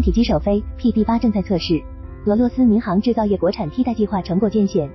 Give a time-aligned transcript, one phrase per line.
[0.00, 1.82] 体机首飞 PD 八正在测试。
[2.26, 4.90] 俄罗斯民航制造业国产替代计划成果渐显。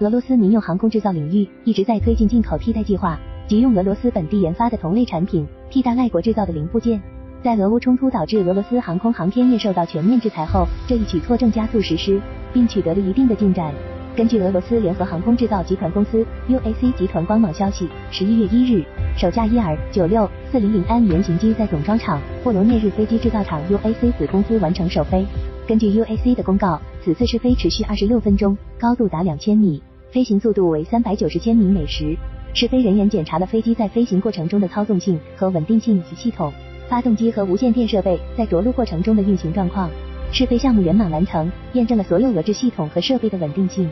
[0.00, 7.00] 俄罗斯民用航空制造领域一直在推进进口替代计划，即用俄罗斯本地研发的同类产品替代外国制造的零部件。
[7.42, 12.20] 在俄乌冲突导致俄罗斯航空航天业受到全面制裁后，这一举措正加速实施，
[12.52, 13.72] 并取得了一定的进展。
[14.18, 18.84] 根据俄罗斯联合航空制造集团公司 UAC 集团官网消息，十一月一日，
[19.16, 25.24] 首架伊尔九六四零零 M 原型机在总装厂布罗涅日飞机制造厂 UAC 子公司完成首飞。
[25.68, 32.16] 根据 UAC 的公告，此次试飞持续二十六分钟，高度达两千米，飞行速度为三百九十千米每时。
[32.54, 36.52] 试飞人员检查了飞机在飞行过程中的操纵性和稳定性以及系统、
[36.88, 39.88] 发动机和无线电设备在着陆过程中的运行状况。
[40.30, 43.88] 试飞项目圆满完成，验证了所有俄制系统和设备的稳定性。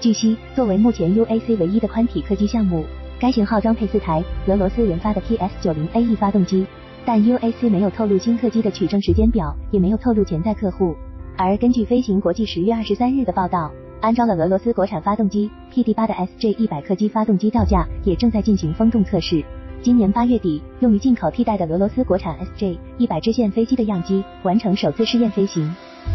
[0.00, 2.84] 据悉，作为目前 UAC 唯一的宽体客机项目，
[3.18, 6.66] 该型号装配四台俄罗斯研发的 PS90AE 发动机，
[7.06, 10.94] 但 UAC 没有透露新客机的取证时间表，也没有透露潜在客户。
[11.38, 19.42] 而根据飞行国际十月二十三日的报道，安装了俄罗斯国产发动机 PD8 的 SJ100 客机发动机吊架也正在进行风洞测试。
[19.86, 25.72] 今年八月底，用于进口替代的俄罗斯国产 SJ100 支线飞机的样机完成首次试验飞行。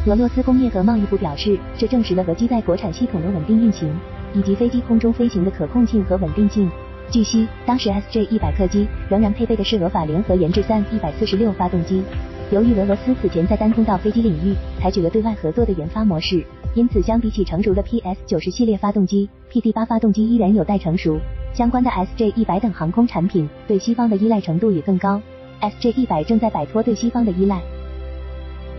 [0.07, 3.89] 俄罗斯工业和贸易部表示，这证实了俄机在国产系统的稳定运行，
[4.33, 6.69] 以及飞机空中飞行的可控性和稳定性。
[7.09, 12.03] 据悉，当时 SJ 一百客机仍然配备的是俄法联合研制三一百四十六发动机。
[12.51, 16.43] 由于俄罗斯此前在单通道飞机领域采取了对外合作的研发模式，
[16.75, 21.17] 因此相比起成熟的 PS 九十系列发动机，PD 八发动机依然有待成熟。
[21.53, 25.21] 相关的 SJ 一百等航空产品对西方的依赖程度也更高。
[25.59, 27.61] SJ 一百正在摆脱对西方的依赖。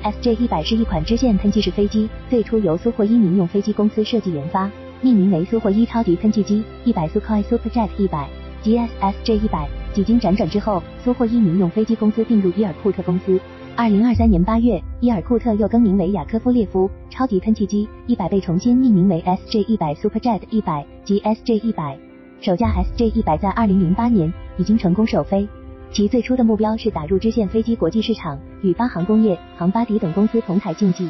[0.03, 8.29] SJ 一百是一款支线喷气式飞机，最初由苏霍伊民用飞机公司设计研发，命名为苏霍伊超级喷气机一百 Sukhoi Superjet 一百
[8.65, 9.69] GSSJ 一百。
[9.93, 13.39] 几经辗转之后，苏霍伊民用飞机公司并入伊尔库特公司。
[13.77, 21.97] 二零二三年八月，伊尔库特又更名为雅科夫列夫超级喷气机一百，被重新命名为 SJ 一百 Superjet 一百 GSJ 一百。
[22.43, 25.47] 首架 SJ 一百在二零零八年已经成功首飞。
[25.93, 31.09] 其最初的目标是打入支线飞机国际市场，与巴航工业、航巴迪等公司同台竞技。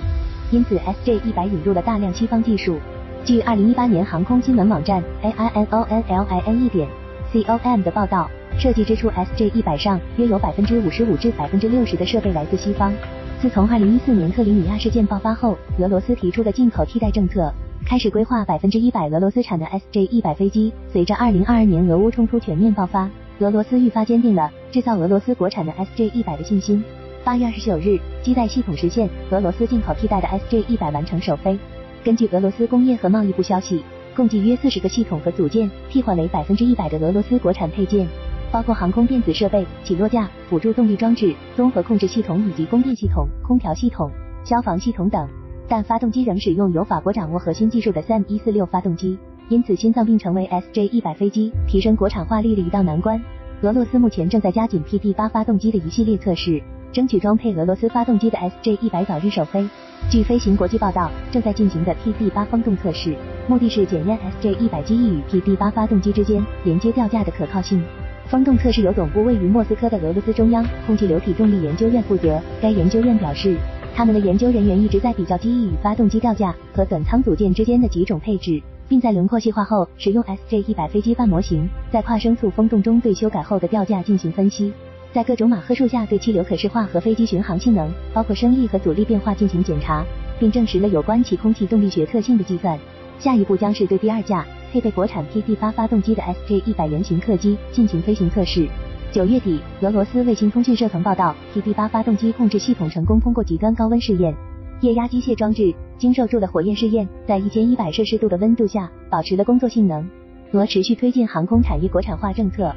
[0.51, 2.77] 因此，SJ 一百引入了大量西方技术。
[3.25, 6.87] 据二零一八年航空新闻网站 AINONLINE 点
[7.33, 8.29] COM 的报道，
[8.59, 12.93] 设计之初，SJ 一百上约有百分之五十五至百分之六十的设备来自西方。
[13.41, 17.51] 自从二零一四年克里米亚事件爆发后，俄罗斯提出的进口替代政策，
[17.85, 20.73] 开始规划百分之一百俄罗斯产的 SJ 一百飞机。
[20.91, 23.09] 随着二零二二年俄乌冲突全面爆发。
[23.41, 26.83] 俄罗斯愈发坚定了制造俄罗斯国产的 SJ 一百的信心。
[27.25, 31.59] 八月二十九日，机载系统实现俄罗斯进口替代的 SJ 一百完成首飞。
[32.05, 33.83] 根据俄罗斯工业和贸易部消息，
[34.15, 38.07] 共计约四十个系统和组件替换为百分之一百的俄罗斯国产配件，
[38.51, 44.11] 包括航空电子设备、起落架、辅助动力装置、综合控制系统以及供电系统、空调系统、
[44.45, 45.29] 消防系统等。
[45.73, 49.17] 但发动机仍使用由法国掌握核心技术的 SAM 一四六发动机。
[49.49, 53.19] 因此，心脏病成为 SJ 一百飞机提升国产化率的一道难关。
[53.63, 56.63] 俄罗斯目前正在加紧 PD 八发动机的一系列测试，
[56.93, 59.67] 争取装配俄罗斯发动机的 SJ 一百早日首飞。
[60.11, 63.17] 据飞行国际报道，正在进行的 PD 八风洞测试，
[63.49, 67.83] 目的是检验 SJ 一百机翼与 PD 八发动机之间连接吊架的可靠性。
[68.27, 72.39] 风洞测试由总部位于莫斯科的俄罗斯中央空气流体动力研究院负责。
[72.61, 73.57] 该研究院表示，
[73.95, 78.61] 他们的研究人员一直在比较机翼与发动机吊架和短舱组件之间的几种配置。
[78.89, 84.71] 并在轮廓细化后，使用 SJ 一百飞机半模型，在跨声速风洞中对修改后的吊架进行分析，
[85.15, 90.05] 在各种马赫数下对气流可视化和飞机巡航性能，包括升力和阻力变化进行检查，
[90.39, 92.79] 并证实了有关其空气动力学特性的计算。
[93.19, 98.69] 下一步将是对第二架配备国产 PD 八发动机的 SJ 一百原型客机进行飞行测试。
[99.13, 104.35] 九月底，俄罗斯卫星通讯社曾报道，PD 八发动机控制系统成功通过极端高温试验。
[104.81, 110.09] 液压机械装置经受住了火焰试验，在一千一百摄氏度的温度下保持了工作性能。
[110.53, 112.75] 俄持续推进航空产业国产化政策，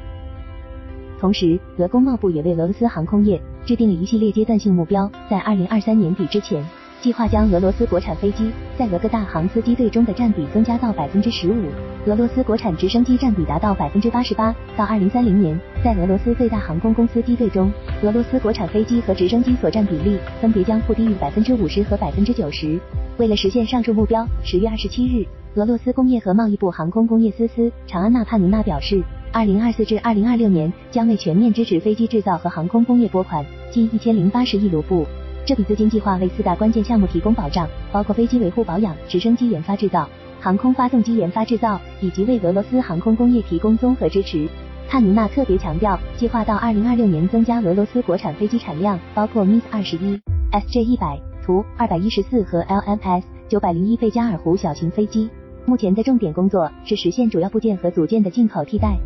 [1.18, 6.62] 同时，俄工贸部也为俄罗斯航空业制定了一系列阶段性目标，在二零二三年底之前。
[7.02, 11.66] 计划将俄罗斯国产飞机在俄各大航司机队中的占比增加到百分之十五，
[12.06, 14.52] 俄罗斯国产直升机占比达到百分之八十八。
[14.76, 17.72] 到二零三零年，在俄罗斯最大航空公司机队中，
[18.02, 22.76] 俄罗斯国产飞机和直升机所占比例分别将不低于百分之五十和百分之九十。
[23.18, 25.24] 为了实现上述目标，十月二十七日，
[25.54, 29.00] 俄罗斯工业和贸易部航空工业司司长安娜帕尼娜表示，
[29.32, 35.06] 二零二四至二零二六年将为全面支持飞机制造和航空工业拨款近一千零八十亿卢布。
[35.44, 40.08] 这笔资金计划为四大关键项目提供保障，包括飞机维护保养、直升机研发制造、
[40.40, 44.48] 航空发动机研发制造，以及为俄罗斯航空工业提供综合支持。
[44.88, 50.18] 帕尼娜特别强调，计划到二零二六年增加俄罗斯国产飞机产量，包括 MiG 二十一、
[50.52, 55.28] SJ 一百、图二百一十四和 LMS 九百零一贝加尔湖小型飞机。
[55.66, 58.96] 目前的重点工作是实现主要部件和组件的进口替代。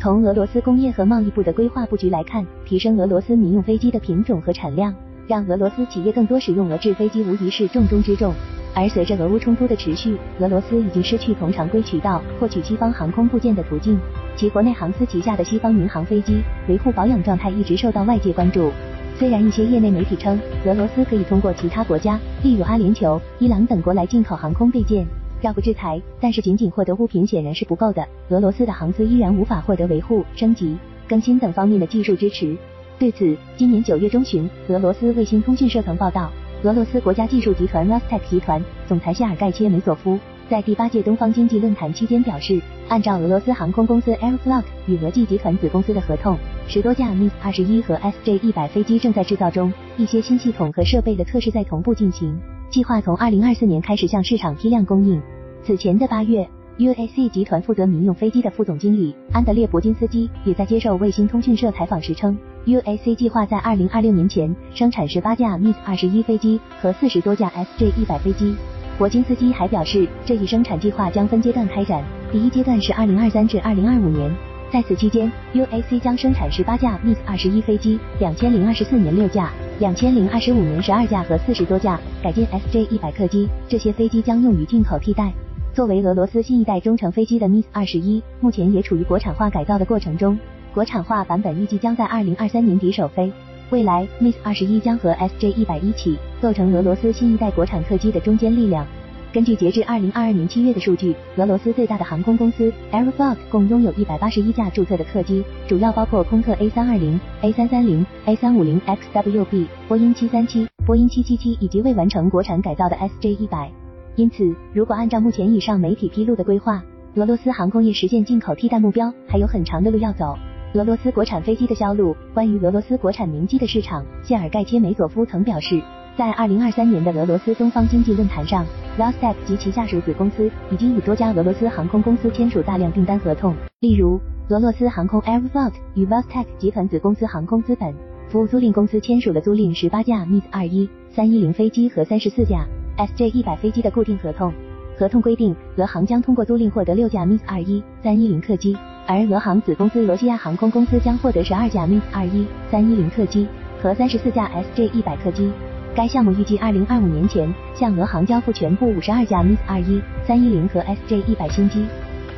[0.00, 4.92] 从俄罗斯工业和贸易部的规划布局来看，提升俄罗斯民用飞机的品种和产量，
[5.28, 8.34] 让俄罗斯企业更多使用俄制飞机，无疑是重中之重。
[8.74, 13.98] 而随着俄乌冲突的持续，俄罗斯已经失去从常规渠道获取西方航空部件的途径，
[14.38, 18.70] 其国内航司旗下的西方民航飞机维护保养状态一直受到外界关注。
[19.18, 25.04] 虽然一些业内媒体称，俄罗斯可以通过其他国家，例如阿联酋、伊朗等国来进口航空备件，
[25.42, 28.06] 绕过制裁，但是仅仅获得物品显然是不够的。
[28.28, 30.76] 俄罗斯的航司依然无法获得维护、升级、
[31.08, 32.56] 更新等方面的技术支持。
[32.96, 36.30] 对此，今年九月中旬，俄罗斯卫星通讯社曾报道。
[36.62, 40.18] 俄罗斯国家技术集团 Rostec 集团总裁谢尔盖切梅索夫
[40.50, 42.58] 在第八届东方经济论坛期间表示，
[42.88, 52.40] 按照俄罗斯航空公司 Aeroflot 与俄际集团子公司的合同，十多架 MiG 二十一和 SJ 一百飞机正在制造中，一些新系统和设备的测试在同步进行，
[52.70, 55.20] 计划从二零二四年开始向市场批量供应。
[55.62, 56.48] 此前的八月。
[56.78, 68.54] UAC 集团负责民用飞机的副总经理安德烈·伯金斯基也在接受卫星通讯社采访时称，UAC 计划在2026年前生产十八架 MiG-21 飞机和四十多架 SJ-100 飞机。
[68.98, 72.02] 伯金斯基还表示，这一生产计划将分阶段开展，
[72.32, 74.34] 第一阶段是2023至2025年，
[74.72, 85.32] 在此期间，UAC 将生产十八架 MiG-21 飞机，两千零二十四年六架，两千零二十五年十二架和四十多架改进 SJ-100 客机，这些飞机将用于进口替代。
[85.72, 90.36] 作为俄罗斯新一代中程飞机的 MiG 二十一，目前也处于国产化改造的过程中。
[90.74, 93.32] 国产化版本预计将在二零二三年底首飞。
[93.70, 98.86] 未来，MiG 二十一将和 SJ 一百一起构成俄罗斯新一代国产客机的中坚力量。
[99.30, 113.70] 根据截至二零二二年七月的数据，俄罗斯最大的航空公司 Aeroflot 共拥有一百八十一架注册的客机，主要包括空客 A 三二零、A 三三零、A 三五零 XWB、波音七三七、波音七七七以及未完成国产改造的 SJ 一百。
[114.16, 116.82] 因此，如果按照目前以上媒体披露的规划，
[117.16, 120.38] 俄罗斯航空业实现进口替代目标还有很长的路要走。
[120.74, 125.80] 俄罗斯国产飞机的销路，关于俄罗斯国产民机的市场，谢尔盖切梅佐夫曾表示，
[126.14, 128.66] 在二零二三年的俄罗斯东方经济论坛上
[128.98, 134.20] ，Rostec 及其下属子公司已经与多家俄罗斯航空公司签署大量订单合同，例如
[134.50, 137.94] 俄罗斯航空 Aeroflot 与 Rostec 集团子公司航空资本
[138.28, 142.66] 服务租赁公司签署了租赁十八架 MiG 二一、三一零飞机和三十四架。
[142.98, 144.52] SJ 一百飞机的固定合同，
[144.98, 148.76] 合同规定，俄航将通过租赁获得六架 MiG 二一、三一零客机，
[149.08, 153.48] 而俄航子公司罗西亚航空公司将获得十二架 MiG 二一、三一零客机
[153.82, 155.50] 和三十四架 SJ 一百客机。
[155.96, 161.86] 该项目预计二零二五年前向俄航交付全部五十二架 MiG 二一、三一零和 SJ 一百新机。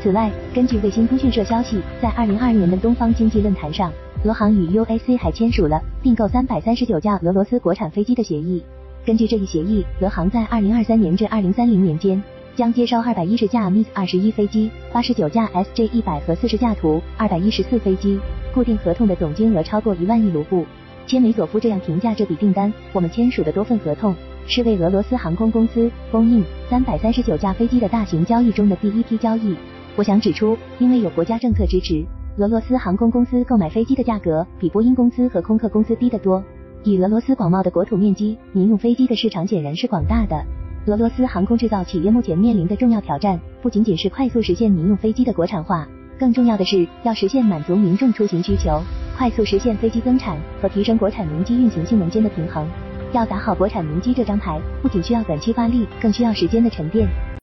[0.00, 3.92] 此外，根据卫星通讯社消息，在二零二二年的东方经济论坛上，
[4.22, 8.62] 俄航与 UAC 还签署了订购三百三十九架俄罗斯国产飞机的协议。
[9.04, 12.22] 根据这一协议，俄航在二零二三年至二零三零年间
[12.60, 18.20] 将接收二百一十架 MiG 二十一飞机、八十九架 SJ 一百和四十架图二百一十四飞机，
[18.52, 20.66] 固定合同的总金额超过一万亿卢布。
[21.06, 24.14] 切梅佐夫这样评价这笔订单：我们签署的多份合同
[24.46, 29.56] 是为俄罗斯航空公司供应三百三十九架飞机的大型交易中的第一批交易。
[29.96, 32.04] 我想指出，因为有国家政策支持，
[32.36, 36.44] 俄罗斯航空公司购买飞机的价格比波音公司和空客公司低得多。
[36.84, 40.44] 以俄罗斯广袤的国土面积，民用飞机的市场显然是广大的。
[40.90, 45.86] 俄罗斯航空制造企业目前面临的重要挑战，不仅仅是快速实现民用飞机的国产化，
[46.18, 48.82] 更重要的是要实现满足民众出行需求，
[49.16, 52.66] 快速实现飞机增产和提升国产民机运行性能间的平衡。
[53.12, 57.08] 要打好国产民机这张牌，不仅需要短期发力，更需要时间的沉淀。